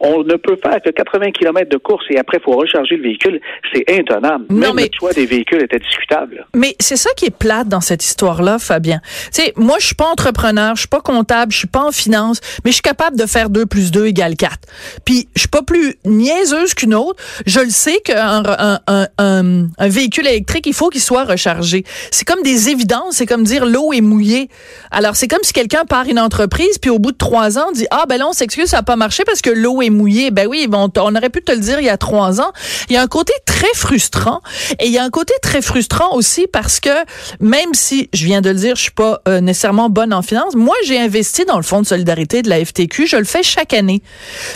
On 0.00 0.22
ne 0.22 0.36
peut 0.36 0.56
faire 0.64 0.80
que 0.82 1.01
80 1.04 1.32
km 1.32 1.68
de 1.68 1.76
course 1.76 2.04
et 2.10 2.18
après, 2.18 2.38
il 2.38 2.44
faut 2.44 2.56
recharger 2.56 2.96
le 2.96 3.02
véhicule. 3.02 3.40
C'est 3.72 3.84
intenable. 3.98 4.46
Non, 4.50 4.68
Même 4.68 4.76
mais... 4.76 4.82
le 4.84 4.98
choix 4.98 5.12
des 5.12 5.26
véhicules 5.26 5.62
était 5.62 5.78
discutable. 5.78 6.46
Mais 6.54 6.76
c'est 6.80 6.96
ça 6.96 7.10
qui 7.16 7.26
est 7.26 7.36
plate 7.36 7.68
dans 7.68 7.80
cette 7.80 8.04
histoire-là, 8.04 8.58
Fabien. 8.58 9.00
Tu 9.32 9.42
sais, 9.42 9.52
moi, 9.56 9.76
je 9.80 9.86
suis 9.86 9.94
pas 9.94 10.06
entrepreneur, 10.06 10.74
je 10.74 10.80
suis 10.80 10.88
pas 10.88 11.00
comptable, 11.00 11.52
je 11.52 11.58
suis 11.58 11.68
pas 11.68 11.84
en 11.84 11.92
finance, 11.92 12.40
mais 12.64 12.70
je 12.70 12.76
suis 12.76 12.82
capable 12.82 13.18
de 13.18 13.26
faire 13.26 13.50
2 13.50 13.66
plus 13.66 13.90
2 13.90 14.06
égale 14.06 14.36
4. 14.36 14.58
Puis, 15.04 15.28
je 15.34 15.40
suis 15.40 15.48
pas 15.48 15.62
plus 15.62 15.96
niaiseuse 16.04 16.74
qu'une 16.74 16.94
autre. 16.94 17.22
Je 17.46 17.60
le 17.60 17.70
sais 17.70 17.98
qu'un 18.04 18.42
un, 18.44 18.78
un, 18.86 19.06
un, 19.18 19.66
un 19.78 19.88
véhicule 19.88 20.26
électrique, 20.26 20.66
il 20.66 20.74
faut 20.74 20.88
qu'il 20.88 21.00
soit 21.00 21.24
rechargé. 21.24 21.84
C'est 22.10 22.26
comme 22.26 22.42
des 22.42 22.68
évidences, 22.70 23.16
c'est 23.16 23.26
comme 23.26 23.44
dire 23.44 23.66
l'eau 23.66 23.92
est 23.92 24.00
mouillée. 24.00 24.48
Alors, 24.90 25.16
c'est 25.16 25.28
comme 25.28 25.42
si 25.42 25.52
quelqu'un 25.52 25.84
part 25.84 26.06
une 26.06 26.18
entreprise, 26.18 26.78
puis 26.78 26.90
au 26.90 26.98
bout 26.98 27.12
de 27.12 27.16
trois 27.16 27.58
ans, 27.58 27.72
dit, 27.72 27.86
ah 27.90 28.04
ben 28.08 28.18
là, 28.18 28.28
on 28.28 28.32
s'excuse, 28.32 28.66
ça 28.66 28.78
n'a 28.78 28.82
pas 28.82 28.96
marché 28.96 29.24
parce 29.24 29.40
que 29.40 29.50
l'eau 29.50 29.82
est 29.82 29.90
mouillée. 29.90 30.30
Ben 30.30 30.46
oui, 30.46 30.66
bon, 30.68 30.88
on 30.96 31.14
aurait 31.14 31.30
pu 31.30 31.42
te 31.42 31.52
le 31.52 31.58
dire 31.58 31.80
il 31.80 31.86
y 31.86 31.90
a 31.90 31.96
trois 31.96 32.40
ans. 32.40 32.52
Il 32.88 32.94
y 32.94 32.96
a 32.96 33.02
un 33.02 33.06
côté 33.06 33.32
très 33.46 33.72
frustrant 33.74 34.40
et 34.78 34.86
il 34.86 34.92
y 34.92 34.98
a 34.98 35.04
un 35.04 35.10
côté 35.10 35.34
très 35.42 35.62
frustrant 35.62 36.14
aussi 36.14 36.46
parce 36.46 36.80
que 36.80 36.90
même 37.40 37.74
si, 37.74 38.08
je 38.12 38.24
viens 38.24 38.40
de 38.40 38.50
le 38.50 38.56
dire, 38.56 38.76
je 38.76 38.82
suis 38.82 38.90
pas 38.90 39.20
euh, 39.28 39.40
nécessairement 39.40 39.90
bonne 39.90 40.12
en 40.12 40.22
finance, 40.22 40.54
moi, 40.54 40.74
j'ai 40.86 40.98
investi 40.98 41.44
dans 41.44 41.56
le 41.56 41.62
fonds 41.62 41.82
de 41.82 41.86
solidarité 41.86 42.42
de 42.42 42.48
la 42.48 42.64
FTQ, 42.64 43.06
je 43.06 43.16
le 43.16 43.24
fais 43.24 43.42
chaque 43.42 43.74
année. 43.74 44.02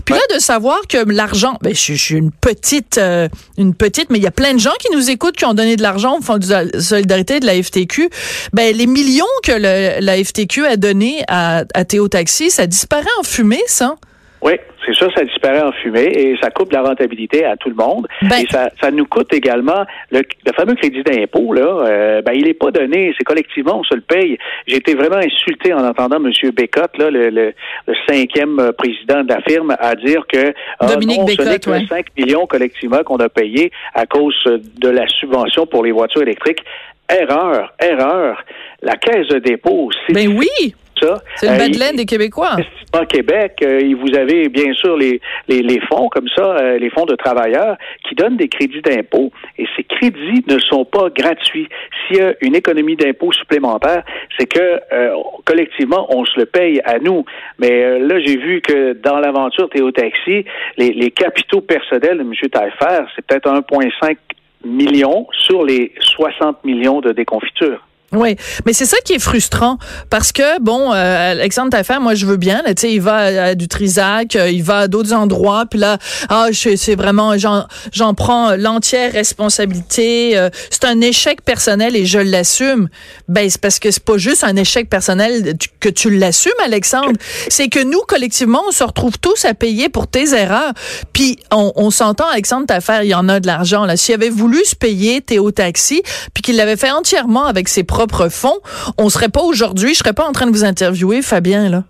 Puis 0.05 0.15
ouais. 0.15 0.21
là, 0.21 0.37
de 0.37 0.41
savoir 0.41 0.81
que 0.89 0.99
l'argent, 0.99 1.59
ben, 1.63 1.75
je, 1.75 1.95
je, 1.95 2.03
suis 2.03 2.17
une 2.17 2.31
petite, 2.31 2.99
euh, 2.99 3.29
une 3.59 3.75
petite, 3.75 4.11
mais 4.11 4.19
il 4.19 4.25
y 4.25 4.29
a 4.29 4.33
plein 4.33 4.55
de 4.55 4.61
gens 4.61 4.75
qui 4.81 4.93
nous 4.93 5.11
écoutent 5.11 5.37
qui 5.37 5.45
ont 5.45 5.55
donné 5.55 5.77
de 5.77 5.83
l'argent 5.83 6.19
au 6.19 6.23
fonds 6.23 6.39
de 6.39 6.81
solidarité 6.81 7.41
de 7.41 7.47
la 7.47 7.63
FTQ. 7.63 8.11
Ben, 8.53 8.75
les 8.77 8.87
millions 8.87 9.25
que 9.43 9.53
le, 9.53 10.01
la 10.01 10.25
FTQ 10.25 10.67
a 10.67 10.77
donné 10.77 11.23
à, 11.29 11.65
à 11.75 11.85
Théo 11.85 12.09
Taxi, 12.09 12.51
ça 12.51 12.67
disparaît 12.67 13.07
en 13.21 13.23
fumée, 13.23 13.63
ça? 13.67 13.97
Oui, 14.43 14.53
c'est 14.85 14.95
sûr, 14.95 15.11
ça 15.17 15.25
disparaît 15.25 15.63
en 15.63 15.73
fumée 15.73 16.13
et 16.15 16.37
ça 16.41 16.51
coupe 16.51 16.73
la 16.73 16.83
rentabilité 16.83 17.45
à 17.45 17.57
tout 17.57 17.69
le 17.69 17.75
monde. 17.75 18.07
Ben, 18.23 18.37
et 18.39 18.47
ça, 18.51 18.69
ça, 18.81 18.91
nous 18.91 19.07
coûte 19.07 19.33
également 19.33 19.85
le, 20.11 20.21
le 20.21 20.53
fameux 20.53 20.75
crédit 20.75 21.03
d'impôt, 21.03 21.53
là, 21.53 21.63
euh, 21.63 22.23
ben, 22.23 22.33
il 22.35 22.45
n'est 22.45 22.55
pas 22.55 22.71
donné, 22.71 23.15
c'est 23.17 23.25
collectivement, 23.25 23.81
on 23.81 23.85
se 23.85 23.95
le 23.95 24.03
paye. 24.03 24.39
J'ai 24.67 24.77
été 24.77 24.95
vraiment 24.95 25.17
insulté 25.17 25.73
en 25.73 25.85
entendant 25.85 26.17
M. 26.17 26.31
Bécotte, 26.53 26.97
là, 26.99 27.11
le, 27.11 27.31
le, 27.31 27.53
le, 27.87 27.95
cinquième 28.09 28.73
président 28.77 29.25
de 29.25 29.29
la 29.33 29.41
firme, 29.41 29.75
à 29.79 29.95
dire 29.95 30.25
que 30.31 30.53
Dominique 30.87 31.21
non, 31.21 31.25
Bécotte, 31.25 31.47
ce 31.47 31.51
n'est 31.51 31.59
que 31.59 31.71
ouais. 31.71 31.87
5 31.89 32.07
millions 32.17 32.47
collectivement 32.47 33.03
qu'on 33.05 33.17
a 33.17 33.29
payé 33.29 33.73
à 33.95 34.07
cause 34.07 34.37
de 34.47 34.89
la 34.89 35.09
subvention 35.09 35.67
pour 35.67 35.85
les 35.85 35.93
voitures 35.93 36.23
électriques. 36.23 36.63
Erreur, 37.09 37.73
erreur. 37.81 38.45
La 38.83 38.97
caisse 38.97 39.29
de 39.29 39.39
dépôt, 39.39 39.91
c'est 40.07 40.13
ben 40.13 40.37
oui 40.37 40.75
ça. 41.01 41.23
C'est 41.37 41.47
le 41.47 41.53
Euh, 41.55 41.59
Madeleine 41.59 41.97
des 41.97 42.07
Québécois. 42.07 42.53
Investissement 42.53 43.07
Québec, 43.09 43.53
euh, 43.63 43.95
vous 44.01 44.17
avez 44.17 44.49
bien 44.49 44.73
sûr 44.75 44.97
les, 44.97 45.21
les, 45.49 45.63
les 45.63 45.81
fonds 45.81 46.09
comme 46.09 46.29
ça, 46.35 46.43
euh, 46.57 46.79
les 46.79 46.91
fonds 46.91 47.05
de 47.07 47.15
travailleurs 47.17 47.77
qui 48.09 48.15
donnent 48.15 48.37
des 48.37 48.49
crédits 48.49 48.83
d'impôt 48.83 49.31
et 49.59 49.67
ces 49.77 49.85
crédits 49.85 50.45
ne 50.49 50.59
sont 50.59 50.85
pas 50.85 51.09
gratuits. 51.11 51.69
S'il 52.07 52.17
y 52.19 52.21
a 52.21 52.35
une 52.41 52.55
économie 52.55 52.97
d'impôt 52.97 53.33
supplémentaire, 53.33 54.03
c'est 54.39 54.47
que 54.47 54.81
euh, 54.93 55.15
collectivement 55.45 56.07
on 56.15 56.25
se 56.25 56.39
le 56.39 56.47
paye 56.47 56.81
à 56.85 56.99
nous. 56.99 57.25
Mais 57.59 57.83
euh, 57.85 57.99
là, 57.99 58.19
j'ai 58.25 58.37
vu 58.37 58.61
que 58.61 58.93
dans 58.95 59.19
l'aventure 59.19 59.69
Théo 59.71 59.91
Taxi, 59.91 60.45
les, 60.77 60.91
les 60.93 61.11
capitaux 61.11 61.61
personnels 61.61 62.19
de 62.19 62.23
M. 62.23 62.33
Taillefer, 62.51 63.05
c'est 63.15 63.25
peut-être 63.27 63.49
1,5 63.51 64.17
million 64.65 65.27
sur 65.33 65.65
les 65.65 65.93
60 66.01 66.65
millions 66.65 67.01
de 67.01 67.13
déconfiture. 67.13 67.87
Oui, 68.13 68.37
mais 68.65 68.73
c'est 68.73 68.87
ça 68.87 68.97
qui 69.05 69.15
est 69.15 69.19
frustrant 69.19 69.79
parce 70.11 70.31
que 70.31 70.61
bon, 70.61 70.93
euh, 70.93 71.33
Alexandre 71.33 71.71
Taillefer, 71.71 71.99
moi 72.01 72.15
je 72.15 72.25
veux 72.25 72.37
bien, 72.37 72.63
tu 72.69 72.75
sais, 72.79 72.93
il 72.93 73.01
va 73.01 73.17
à, 73.17 73.55
du 73.57 73.67
Trisac, 73.67 74.37
euh, 74.37 74.49
il 74.49 74.63
va 74.63 74.81
à 74.81 74.89
d'autres 74.89 75.13
endroits, 75.13 75.67
puis 75.69 75.81
là, 75.81 75.99
ah, 76.29 76.47
c'est 76.53 76.95
vraiment, 76.95 77.37
j'en, 77.37 78.15
prends 78.15 78.55
l'entière 78.55 79.13
responsabilité. 79.13 80.39
euh, 80.39 80.51
c'est 80.71 80.85
un 80.85 81.01
échec 81.01 81.43
personnel 81.43 81.97
et 81.97 82.07
je 82.07 82.21
l'assume. 82.21 82.89
Ben 83.29 83.51
c'est 83.51 83.61
parce 83.61 83.81
que 83.81 83.91
c'est 83.91 84.05
pas 84.05 84.19
juste 84.19 84.45
un 84.45 84.55
échec 84.55 84.89
personnel 84.89 85.57
que 85.81 85.89
tu 85.89 86.11
l'assumes, 86.11 86.53
Alexandre. 86.65 87.19
C'est 87.49 87.69
que 87.69 87.83
nous 87.83 88.03
collectivement, 88.07 88.63
on 88.69 88.71
se 88.71 88.85
retrouve 88.85 89.19
tous 89.19 89.45
à 89.45 89.55
payer 89.55 89.89
pour 89.89 90.07
tes 90.07 90.33
erreurs. 90.33 90.73
Puis 91.13 91.39
on, 91.51 91.73
on 91.75 91.91
s'entend, 91.91 92.29
Alexandre 92.29 92.67
Taillefer, 92.67 93.01
il 93.03 93.09
y 93.09 93.15
en 93.15 93.29
a 93.29 93.41
de 93.41 93.49
l'argent 93.49 93.85
là. 93.85 93.97
S'il 93.97 94.15
avait 94.15 94.31
voulu 94.31 94.65
se 94.65 94.77
payer 94.77 95.21
Théo 95.23 95.51
Taxi, 95.51 96.03
puis 96.33 96.43
qu'il 96.43 96.57
l'avait 96.57 96.77
fait 96.77 96.93
entièrement 96.93 97.47
avec 97.47 97.69
ses 97.69 97.83
propres 97.97 98.29
fonds, 98.31 98.59
on 98.99 99.09
serait 99.09 99.31
pas 99.31 99.41
aujourd'hui, 99.43 99.95
je 99.95 99.99
serais 99.99 100.13
pas 100.13 100.25
en 100.25 100.33
train 100.33 100.47
de 100.47 100.51
vous 100.53 100.65
interviewer, 100.65 101.23
Fabien 101.23 101.69
là. 101.71 101.83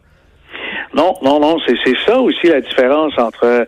Non, 0.95 1.15
non, 1.23 1.41
non, 1.41 1.57
c'est 1.67 1.75
c'est 1.85 1.97
ça 2.07 2.19
aussi 2.19 2.47
la 2.47 2.61
différence 2.63 3.13
entre 3.19 3.45
euh, 3.45 3.65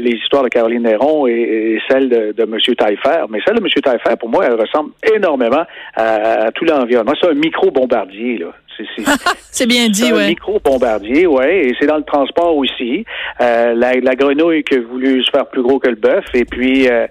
les 0.00 0.12
histoires 0.12 0.42
de 0.44 0.48
Caroline 0.48 0.84
Néron 0.84 1.26
et, 1.26 1.32
et 1.32 1.78
celle 1.90 2.08
de, 2.08 2.32
de 2.34 2.42
M. 2.44 2.56
Taillefer. 2.78 3.24
Mais 3.28 3.40
celle 3.44 3.56
de 3.56 3.60
M. 3.60 3.68
Taillefer, 3.82 4.16
pour 4.18 4.30
moi, 4.30 4.44
elle 4.46 4.58
ressemble 4.58 4.90
énormément 5.14 5.64
à, 5.94 6.04
à 6.46 6.50
tout 6.52 6.64
l'environnement. 6.64 7.12
C'est 7.20 7.28
un 7.28 7.34
micro-bombardier, 7.34 8.38
là. 8.38 8.46
C'est- 8.76 8.86
c'est- 8.96 9.04
C'est 9.50 9.66
bien 9.66 9.88
dit, 9.88 10.00
c'est 10.04 10.12
un 10.12 10.16
ouais. 10.16 10.28
micro-bombardier, 10.28 11.26
ouais, 11.26 11.66
et 11.66 11.74
c'est 11.78 11.86
dans 11.86 11.98
le 11.98 12.04
transport 12.04 12.56
aussi. 12.56 13.04
Euh, 13.42 13.74
la, 13.74 13.92
la 14.00 14.14
grenouille 14.14 14.62
qui 14.64 14.76
a 14.76 14.80
voulu 14.80 15.22
se 15.22 15.30
faire 15.30 15.46
plus 15.48 15.62
gros 15.62 15.78
que 15.78 15.90
le 15.90 15.96
bœuf, 15.96 16.24
et 16.32 16.46
puis 16.46 16.88
euh, 16.88 17.06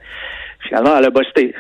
finalement, 0.68 0.98
elle 0.98 1.06
a 1.06 1.12
busté. 1.12 1.54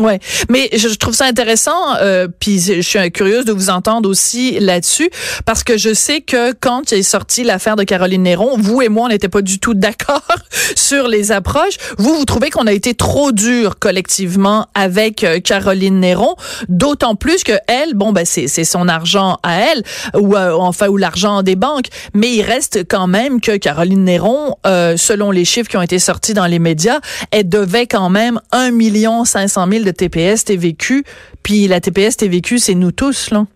Ouais, 0.00 0.20
mais 0.48 0.70
je, 0.76 0.88
trouve 0.94 1.14
ça 1.14 1.24
intéressant, 1.24 1.96
euh, 2.00 2.28
puis 2.38 2.60
je 2.60 2.80
suis 2.80 3.10
curieuse 3.10 3.44
de 3.44 3.52
vous 3.52 3.68
entendre 3.68 4.08
aussi 4.08 4.60
là-dessus, 4.60 5.10
parce 5.44 5.64
que 5.64 5.76
je 5.76 5.92
sais 5.92 6.20
que 6.20 6.52
quand 6.52 6.92
est 6.92 7.02
sorti 7.02 7.42
l'affaire 7.42 7.74
de 7.74 7.82
Caroline 7.82 8.22
Néron, 8.22 8.56
vous 8.56 8.80
et 8.80 8.88
moi, 8.88 9.06
on 9.06 9.08
n'était 9.08 9.28
pas 9.28 9.42
du 9.42 9.58
tout 9.58 9.74
d'accord 9.74 10.22
sur 10.76 11.08
les 11.08 11.32
approches. 11.32 11.76
Vous, 11.98 12.14
vous 12.14 12.24
trouvez 12.24 12.50
qu'on 12.50 12.68
a 12.68 12.72
été 12.72 12.94
trop 12.94 13.32
dur 13.32 13.80
collectivement 13.80 14.68
avec 14.74 15.24
euh, 15.24 15.40
Caroline 15.40 15.98
Néron, 15.98 16.36
d'autant 16.68 17.16
plus 17.16 17.42
que 17.42 17.58
elle, 17.66 17.94
bon, 17.94 18.12
ben 18.12 18.24
c'est 18.24 18.46
c'est 18.46 18.64
son 18.64 18.86
argent 18.86 19.38
à 19.42 19.60
elle, 19.60 19.82
ou 20.14 20.36
euh, 20.36 20.52
enfin 20.52 20.86
ou 20.88 20.96
l'argent 20.96 21.42
des 21.42 21.56
banques, 21.56 21.86
mais 22.14 22.30
il 22.30 22.42
reste 22.42 22.84
quand 22.88 23.08
même 23.08 23.40
que 23.40 23.56
Caroline 23.56 24.04
Néron, 24.04 24.54
euh, 24.66 24.96
selon 24.96 25.32
les 25.32 25.44
chiffres 25.44 25.68
qui 25.68 25.76
ont 25.76 25.82
été 25.82 25.98
sortis 25.98 26.34
dans 26.34 26.46
les 26.46 26.60
médias, 26.60 27.00
elle 27.32 27.48
devait 27.48 27.86
quand 27.86 28.10
même 28.10 28.40
1 28.52 28.70
million 28.70 29.24
500 29.24 29.66
000 29.70 29.77
de 29.84 29.90
TPS 29.90 30.44
TVQ, 30.44 31.04
puis 31.42 31.68
la 31.68 31.80
TPS 31.80 32.16
TVQ, 32.16 32.58
c'est 32.58 32.74
nous 32.74 32.92
tous, 32.92 33.30
là. 33.30 33.46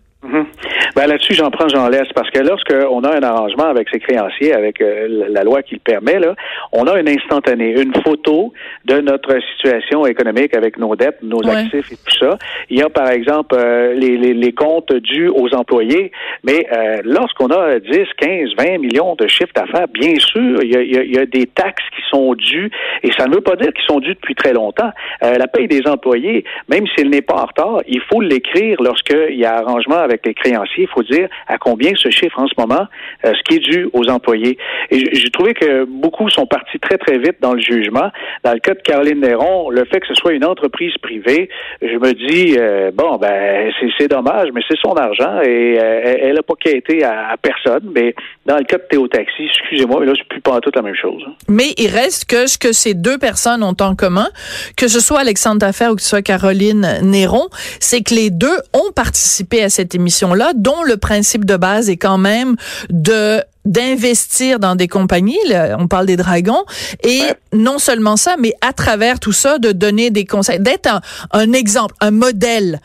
Ben 0.95 1.07
là-dessus, 1.07 1.33
j'en 1.33 1.49
prends, 1.51 1.67
j'en 1.67 1.87
laisse, 1.89 2.07
parce 2.15 2.29
que 2.31 2.39
lorsqu'on 2.39 3.03
a 3.03 3.15
un 3.17 3.23
arrangement 3.23 3.65
avec 3.65 3.89
ses 3.89 3.99
créanciers, 3.99 4.53
avec 4.53 4.81
euh, 4.81 5.25
la- 5.29 5.43
loi 5.43 5.61
qui 5.61 5.75
le 5.75 5.79
permet, 5.81 6.19
là, 6.19 6.35
on 6.71 6.85
a 6.87 6.99
une 6.99 7.09
instantanée, 7.09 7.71
une 7.81 7.93
photo 8.03 8.53
de 8.85 8.99
notre 9.01 9.35
situation 9.53 10.05
économique 10.05 10.55
avec 10.55 10.77
nos 10.77 10.95
dettes, 10.95 11.17
nos 11.21 11.39
Ouais. 11.43 11.55
actifs 11.57 11.91
et 11.91 11.95
tout 11.95 12.17
ça. 12.19 12.37
Il 12.69 12.77
y 12.79 12.81
a, 12.81 12.89
par 12.89 13.09
exemple, 13.09 13.55
euh, 13.57 13.93
les, 13.93 14.17
les, 14.17 14.33
les 14.33 14.51
comptes 14.53 14.93
dus 14.93 15.27
aux 15.29 15.53
employés, 15.53 16.11
mais 16.43 16.65
euh, 16.71 17.01
lorsqu'on 17.03 17.47
a 17.47 17.79
10, 17.79 17.91
15, 18.17 18.49
20 18.57 18.77
millions 18.79 19.15
de 19.15 19.27
chiffres 19.27 19.53
d'affaires, 19.55 19.87
bien 19.89 20.15
sûr, 20.19 20.63
il 20.63 20.71
y, 20.71 20.77
a, 20.77 20.81
il 20.81 20.91
y 20.93 20.97
a- 20.97 21.03
il 21.03 21.13
y 21.15 21.19
a 21.19 21.25
des 21.25 21.45
taxes 21.47 21.83
qui 21.95 22.01
sont 22.09 22.33
dues, 22.35 22.71
et 23.03 23.11
ça 23.17 23.25
ne 23.27 23.33
veut 23.35 23.41
pas 23.41 23.55
dire 23.55 23.71
qu'ils 23.73 23.85
sont 23.85 23.99
dus 23.99 24.13
depuis 24.15 24.35
très 24.35 24.53
longtemps. 24.53 24.91
Euh, 25.23 25.35
la 25.37 25.47
paye 25.47 25.67
des 25.67 25.85
employés, 25.87 26.45
même 26.69 26.85
s'il 26.95 27.09
n'est 27.09 27.21
pas 27.21 27.35
en 27.35 27.45
retard, 27.45 27.81
il 27.87 28.01
faut 28.01 28.21
l'écrire 28.21 28.81
lorsqu'il 28.81 29.35
y 29.35 29.45
a 29.45 29.55
arrangement 29.57 29.97
avec 29.97 30.25
les 30.25 30.33
créanciers. 30.33 30.72
Il 30.81 30.87
faut 30.87 31.03
dire 31.03 31.27
à 31.47 31.57
combien 31.57 31.91
se 31.95 32.09
chiffre 32.09 32.39
en 32.39 32.47
ce 32.47 32.53
moment 32.57 32.87
euh, 33.25 33.33
ce 33.33 33.41
qui 33.43 33.55
est 33.55 33.59
dû 33.59 33.87
aux 33.93 34.09
employés. 34.09 34.57
Et 34.91 35.15
j'ai 35.15 35.29
trouvé 35.29 35.53
que 35.53 35.85
beaucoup 35.85 36.29
sont 36.29 36.45
partis 36.45 36.79
très, 36.79 36.97
très 36.97 37.17
vite 37.17 37.37
dans 37.41 37.53
le 37.53 37.61
jugement. 37.61 38.09
Dans 38.43 38.53
le 38.53 38.59
cas 38.59 38.73
de 38.73 38.81
Caroline 38.81 39.19
Néron, 39.21 39.69
le 39.69 39.85
fait 39.85 39.99
que 39.99 40.07
ce 40.07 40.13
soit 40.15 40.33
une 40.33 40.45
entreprise 40.45 40.93
privée, 41.01 41.49
je 41.81 41.95
me 41.97 42.13
dis, 42.13 42.55
euh, 42.59 42.91
bon, 42.93 43.17
ben, 43.17 43.71
c'est- 43.79 44.03
dommage, 44.03 44.49
mais 44.53 44.61
c'est 44.67 44.77
son 44.79 44.93
argent 44.95 45.39
et 45.41 45.77
euh, 45.79 46.17
elle 46.21 46.35
n'a 46.35 46.43
pas 46.43 46.55
quitté 46.59 47.03
à, 47.05 47.29
à 47.29 47.37
personne. 47.37 47.89
Mais 47.95 48.13
dans 48.45 48.57
le 48.57 48.63
cas 48.65 48.77
de 48.77 48.83
Théo 48.89 49.07
Taxi, 49.07 49.43
excusez-moi, 49.45 50.01
mais 50.01 50.07
là, 50.07 50.13
c'est 50.17 50.27
plus 50.27 50.41
pas 50.41 50.59
toute 50.59 50.75
la 50.75 50.81
même 50.81 50.93
chose. 50.95 51.23
hein. 51.25 51.31
Mais 51.47 51.69
il 51.77 51.87
reste 51.87 52.25
que 52.29 52.45
ce 52.47 52.57
que 52.57 52.73
ces 52.73 52.93
deux 52.93 53.17
personnes 53.17 53.63
ont 53.63 53.75
en 53.79 53.95
commun, 53.95 54.27
que 54.75 54.87
ce 54.89 54.99
soit 54.99 55.21
Alexandre 55.21 55.59
Taffer 55.59 55.87
ou 55.87 55.95
que 55.95 56.01
ce 56.01 56.09
soit 56.09 56.21
Caroline 56.21 56.85
Néron, 57.01 57.47
c'est 57.79 58.01
que 58.01 58.13
les 58.13 58.29
deux 58.29 58.57
ont 58.73 58.91
participé 58.93 59.63
à 59.63 59.69
cette 59.69 59.95
émission-là, 59.95 60.51
dont 60.63 60.81
le 60.83 60.97
principe 60.97 61.45
de 61.45 61.57
base 61.57 61.89
est 61.89 61.97
quand 61.97 62.17
même 62.17 62.55
de 62.89 63.41
d'investir 63.65 64.59
dans 64.59 64.75
des 64.75 64.89
compagnies, 64.89 65.39
là, 65.47 65.77
on 65.79 65.87
parle 65.87 66.05
des 66.05 66.17
dragons, 66.17 66.63
et 67.01 67.21
Ouais. 67.21 67.35
non 67.53 67.79
seulement 67.79 68.17
ça, 68.17 68.35
mais 68.37 68.53
à 68.59 68.73
travers 68.73 69.21
tout 69.21 69.31
ça, 69.31 69.57
de 69.57 69.71
donner 69.71 70.09
des 70.09 70.25
conseils, 70.25 70.59
d'être 70.59 70.87
un, 70.87 70.99
un 71.31 71.53
exemple, 71.53 71.95
un 72.01 72.11
modèle 72.11 72.81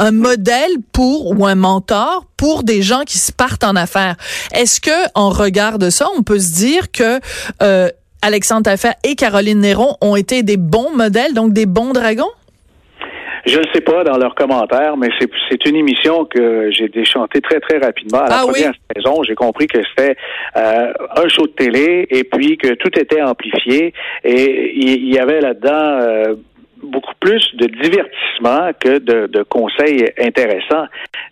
un 0.00 0.12
modèle 0.12 0.70
pour 0.92 1.36
ou 1.36 1.44
un 1.44 1.56
mentor 1.56 2.26
pour 2.36 2.62
des 2.62 2.82
gens 2.82 3.02
qui 3.04 3.18
se 3.18 3.32
partent 3.32 3.64
en 3.64 3.74
affaires. 3.74 4.14
Est-ce 4.54 4.80
que 4.80 4.98
en 5.14 5.28
regard 5.30 5.80
de 5.80 5.90
ça, 5.90 6.06
on 6.16 6.22
peut 6.22 6.38
se 6.38 6.52
dire 6.52 6.92
que 6.92 7.18
euh, 7.62 7.90
Alexandre 8.22 8.62
Taillefer 8.62 8.92
et 9.02 9.16
Caroline 9.16 9.58
Néron 9.60 9.96
ont 10.00 10.14
été 10.14 10.44
des 10.44 10.56
bons 10.56 10.94
modèles, 10.94 11.34
donc 11.34 11.52
des 11.52 11.66
bons 11.66 11.92
dragons? 11.92 12.30
Je 13.48 13.58
ne 13.58 13.64
sais 13.72 13.80
pas 13.80 14.04
dans 14.04 14.18
leurs 14.18 14.34
commentaires, 14.34 14.96
mais 14.98 15.08
c'est, 15.18 15.64
une 15.66 15.76
émission 15.76 16.26
que 16.26 16.70
j'ai 16.70 16.88
déchantée 16.88 17.40
très, 17.40 17.60
très 17.60 17.78
rapidement. 17.78 18.18
À 18.20 18.28
la 18.28 18.36
Ah 18.40 18.44
oui? 18.46 18.52
première 18.52 18.74
saison, 18.94 19.22
j'ai 19.22 19.34
compris 19.34 19.66
que 19.66 19.78
c'était 19.88 20.16
euh, 20.56 20.92
un 21.16 21.28
show 21.28 21.46
de 21.46 21.52
télé 21.52 22.06
et 22.10 22.24
puis 22.24 22.58
que 22.58 22.74
tout 22.74 22.90
était 22.98 23.22
amplifié 23.22 23.94
et 24.24 24.72
il 24.76 25.12
y, 25.14 25.18
avait 25.18 25.40
là-dedans 25.40 25.98
euh, 26.02 26.34
beaucoup 26.82 27.14
plus 27.20 27.42
de 27.56 27.66
divertissement 27.66 28.70
que 28.78 28.98
de, 28.98 29.26
de 29.26 29.42
conseils 29.44 30.04
intéressants. 30.20 30.86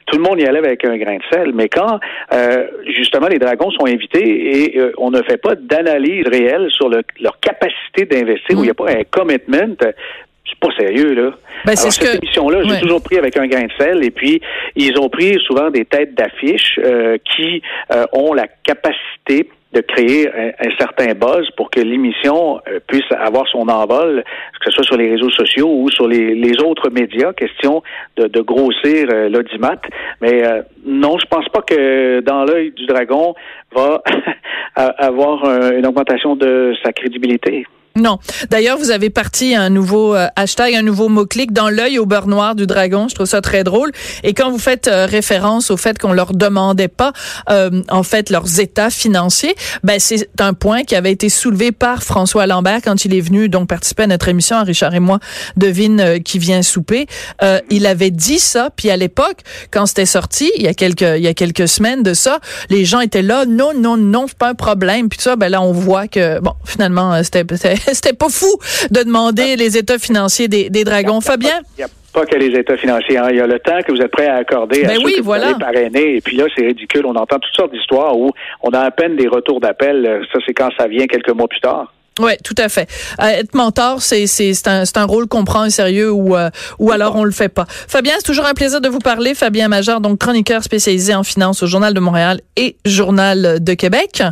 Tout 0.07 0.17
le 0.17 0.23
monde 0.23 0.41
y 0.41 0.47
allait 0.47 0.59
avec 0.59 0.85
un 0.85 0.97
grain 0.97 1.17
de 1.17 1.23
sel, 1.31 1.53
mais 1.55 1.69
quand 1.69 2.01
euh, 2.33 2.67
justement 2.87 3.27
les 3.29 3.39
dragons 3.39 3.71
sont 3.73 3.87
invités 3.87 4.73
et 4.73 4.79
euh, 4.79 4.93
on 4.99 5.11
ne 5.11 5.23
fait 5.23 5.37
pas 5.37 5.55
d'analyse 5.55 6.27
réelle 6.29 6.69
sur 6.71 6.89
le- 6.89 7.03
leur 7.21 7.39
capacité 7.41 8.07
d'investir, 8.07 8.57
où 8.57 8.63
il 8.63 8.67
n'y 8.67 8.71
a 8.71 8.75
pas 8.75 8.91
un 8.91 9.03
commitment, 9.11 9.77
c'est 10.49 10.59
pas 10.61 10.75
sérieux, 10.79 11.15
là. 11.15 11.31
Ben, 11.65 11.73
Alors, 11.73 11.79
ce 11.79 11.91
cette 11.91 12.12
que- 12.12 12.17
émission-là, 12.19 12.62
j'ai 12.65 12.71
ouais. 12.73 12.81
toujours 12.81 13.03
pris 13.03 13.19
avec 13.19 13.37
un 13.37 13.47
grain 13.47 13.65
de 13.65 13.73
sel, 13.79 14.05
et 14.05 14.11
puis 14.11 14.41
ils 14.76 14.99
ont 14.99 15.09
pris 15.09 15.38
souvent 15.47 15.71
des 15.71 15.85
têtes 15.85 16.15
d'affiche 16.15 16.79
euh, 16.83 17.17
qui 17.35 17.62
euh, 17.93 18.05
ont 18.12 18.33
la 18.33 18.47
capacité 18.65 19.49
de 19.73 19.81
créer 19.83 20.29
un, 20.33 20.49
un 20.67 20.71
certain 20.79 21.12
buzz 21.12 21.50
pour 21.57 21.71
que 21.71 21.81
l'émission 21.81 22.61
euh, 22.69 22.79
puisse 22.87 23.05
avoir 23.11 23.47
son 23.49 23.69
envol, 23.69 24.23
que 24.25 24.65
ce 24.65 24.71
soit 24.71 24.85
sur 24.85 24.97
les 24.97 25.11
réseaux 25.11 25.29
sociaux 25.31 25.69
ou 25.69 25.91
sur 25.91 26.07
les, 26.09 26.35
les 26.35 26.61
autres 26.62 26.88
médias, 26.91 27.33
question 27.35 27.83
de, 28.17 28.26
de 28.29 28.41
grossir 28.41 29.09
euh, 29.12 29.29
l'audimat. 29.29 29.76
Mais 30.23 30.47
euh, 30.47 30.62
non, 30.87 31.19
je 31.19 31.26
pense 31.26 31.47
pas 31.50 31.61
que 31.62 32.21
dans 32.21 32.45
l'œil 32.45 32.71
du 32.71 32.87
dragon 32.87 33.35
va 33.75 34.03
avoir 34.76 35.45
un- 35.45 35.73
une 35.76 35.87
augmentation 35.87 36.37
de 36.37 36.75
sa 36.85 36.93
crédibilité. 36.93 37.67
Non. 37.97 38.19
D'ailleurs, 38.50 38.76
vous 38.76 38.91
avez 38.91 39.09
parti 39.09 39.55
un 39.55 39.71
nouveau 39.71 40.15
euh, 40.15 40.26
hashtag, 40.37 40.75
un 40.75 40.83
nouveau 40.83 41.09
mot-clic 41.09 41.53
dans 41.53 41.71
l'œil 41.71 41.99
au 41.99 42.05
beurre 42.05 42.26
noir 42.26 42.55
du 42.55 42.67
dragon. 42.67 43.09
Je 43.09 43.15
trouve 43.15 43.26
ça 43.26 43.41
très 43.41 43.65
drôle. 43.65 43.91
Et 44.23 44.35
quand 44.35 44.50
vous 44.50 44.59
faites 44.59 44.87
euh, 44.87 45.07
référence 45.07 45.71
au 45.71 45.79
fait 45.79 45.99
qu'on 45.99 46.12
leur 46.12 46.35
demandait 46.35 46.88
pas, 46.88 47.12
euh, 47.49 47.83
en 47.88 48.03
fait, 48.03 48.29
leurs 48.29 48.61
états 48.61 48.91
financiers, 48.91 49.55
ben 49.83 49.99
c'est 49.99 50.29
un 50.41 50.53
point 50.53 50.85
qui 50.85 50.95
avait 50.95 51.11
été 51.11 51.31
soulevé 51.31 51.73
par 51.73 52.03
François 52.03 52.47
Lambert 52.47 52.81
quand 52.85 53.07
il 53.07 53.15
est 53.15 53.21
venu 53.21 53.49
donc 53.49 53.69
participer 53.69 54.03
à 54.03 54.07
notre 54.09 54.29
émission 54.29 54.62
Richard 54.62 54.95
et 54.95 55.00
moi 55.00 55.19
devine 55.57 56.00
euh, 56.00 56.19
qui 56.19 56.38
vient 56.38 56.62
souper. 56.62 57.07
Il 57.71 57.87
avait 57.87 58.11
dit 58.11 58.38
ça, 58.38 58.71
puis 58.75 58.91
à 58.91 58.97
l'époque, 58.97 59.38
quand 59.71 59.87
c'était 59.87 60.07
sorti, 60.07 60.50
il 60.57 60.62
y 60.62 60.69
a 60.69 60.75
quelques 60.75 61.03
il 61.03 61.23
y 61.23 61.29
a 61.29 61.35
quelques 61.35 61.69
semaines 61.69 62.03
de 62.03 62.12
ça, 62.12 62.41
les 62.69 62.85
gens 62.85 63.00
étaient 63.00 63.23
là, 63.23 63.47
non 63.47 63.73
non 63.75 63.97
non, 63.97 64.26
pas 64.38 64.50
un 64.50 64.55
problème. 64.55 65.09
Puis 65.09 65.21
ça, 65.21 65.37
ben 65.37 65.49
là 65.49 65.62
on 65.62 65.73
voit 65.73 66.09
que 66.09 66.41
bon, 66.41 66.53
finalement, 66.65 67.23
c'était 67.23 67.45
c'était 67.95 68.12
pas 68.12 68.28
fou 68.28 68.52
de 68.90 69.02
demander 69.02 69.57
les 69.57 69.76
états 69.76 69.99
financiers 69.99 70.49
des, 70.49 70.71
des 70.71 70.85
dragons. 70.85 71.21
Fabien? 71.21 71.61
Il 71.76 71.81
n'y 71.81 71.85
a 71.85 71.88
pas 72.12 72.25
que 72.26 72.37
les 72.37 72.59
états 72.59 72.76
financiers. 72.76 73.19
hein. 73.19 73.28
Il 73.31 73.37
y 73.37 73.40
a 73.40 73.47
le 73.47 73.59
temps 73.59 73.78
que 73.87 73.93
vous 73.93 74.00
êtes 74.00 74.11
prêt 74.11 74.26
à 74.26 74.37
accorder 74.37 74.85
à 74.85 74.88
Ben 74.88 74.97
ceux 74.97 75.05
oui, 75.05 75.12
que 75.14 75.19
vous 75.19 75.25
voilà. 75.25 75.49
allez 75.49 75.59
parrainer. 75.59 76.16
Et 76.16 76.21
puis 76.21 76.37
là, 76.37 76.45
c'est 76.57 76.64
ridicule. 76.64 77.05
On 77.07 77.14
entend 77.14 77.38
toutes 77.38 77.55
sortes 77.55 77.73
d'histoires 77.73 78.16
où 78.19 78.31
on 78.62 78.71
a 78.71 78.81
à 78.81 78.90
peine 78.90 79.16
des 79.16 79.28
retours 79.28 79.61
d'appel. 79.61 80.23
Ça, 80.33 80.38
c'est 80.47 80.55
quand 80.55 80.71
ça 80.78 80.87
vient 80.88 81.07
quelques 81.07 81.31
mois 81.31 81.49
plus 81.49 81.61
tard. 81.61 81.93
Oui, 82.19 82.33
tout 82.43 82.55
à 82.57 82.71
fait. 82.71 82.89
Euh, 83.21 83.27
être 83.27 83.55
mentor, 83.55 84.01
c'est 84.01 84.27
c'est 84.27 84.69
un 84.69 84.85
un 84.95 85.05
rôle 85.05 85.27
qu'on 85.27 85.45
prend 85.45 85.67
au 85.67 85.71
sérieux 85.71 86.11
ou 86.11 86.35
euh, 86.35 86.49
ou 86.79 86.91
alors 86.91 87.17
on 87.17 87.25
le 87.25 87.31
fait 87.31 87.51
pas. 87.51 87.67
Fabien, 87.69 88.15
c'est 88.17 88.25
toujours 88.25 88.47
un 88.47 88.55
plaisir 88.55 88.81
de 88.81 88.89
vous 88.89 89.01
parler. 89.01 89.35
Fabien 89.35 89.69
Major, 89.69 90.01
donc 90.01 90.19
chroniqueur 90.19 90.63
spécialisé 90.63 91.15
en 91.15 91.23
finance 91.23 91.63
au 91.63 91.67
Journal 91.67 91.93
de 91.93 92.01
Montréal 92.01 92.41
et 92.57 92.77
Journal 92.87 93.63
de 93.63 93.75
Québec. 93.75 94.23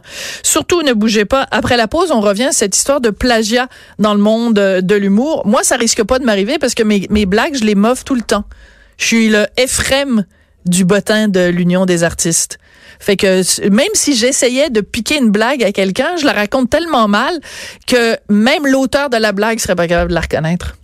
Surtout, 0.42 0.82
ne 0.82 0.94
bougez 0.94 1.26
pas. 1.26 1.46
Après 1.50 1.76
la 1.76 1.86
pause, 1.86 2.10
on 2.10 2.20
revient 2.20 2.44
à 2.46 2.52
cette 2.52 2.74
histoire 2.74 3.02
de 3.02 3.10
plagiat 3.10 3.68
dans 3.98 4.14
le 4.14 4.20
monde 4.20 4.58
euh, 4.58 4.80
de 4.80 4.94
l'humour. 4.94 5.42
Moi, 5.44 5.62
ça 5.62 5.76
risque 5.76 6.02
pas 6.04 6.18
de 6.18 6.24
m'arriver 6.24 6.58
parce 6.58 6.74
que 6.74 6.82
mes 6.82 7.06
mes 7.10 7.26
blagues, 7.26 7.56
je 7.56 7.64
les 7.64 7.74
moffe 7.74 8.04
tout 8.04 8.14
le 8.14 8.22
temps. 8.22 8.44
Je 8.96 9.04
suis 9.04 9.28
le 9.28 9.46
Ephrem 9.58 10.24
du 10.64 10.86
bottin 10.86 11.28
de 11.28 11.48
l'Union 11.48 11.84
des 11.84 12.02
artistes. 12.04 12.58
Fait 12.98 13.16
que 13.16 13.68
même 13.68 13.88
si 13.94 14.14
j'essayais 14.14 14.70
de 14.70 14.80
piquer 14.80 15.18
une 15.18 15.30
blague 15.30 15.62
à 15.62 15.72
quelqu'un, 15.72 16.16
je 16.16 16.24
la 16.24 16.32
raconte 16.32 16.70
tellement 16.70 17.08
mal 17.08 17.40
que 17.86 18.16
même 18.28 18.66
l'auteur 18.66 19.10
de 19.10 19.16
la 19.16 19.32
blague 19.32 19.58
serait 19.58 19.76
pas 19.76 19.88
capable 19.88 20.10
de 20.10 20.14
la 20.14 20.20
reconnaître. 20.20 20.76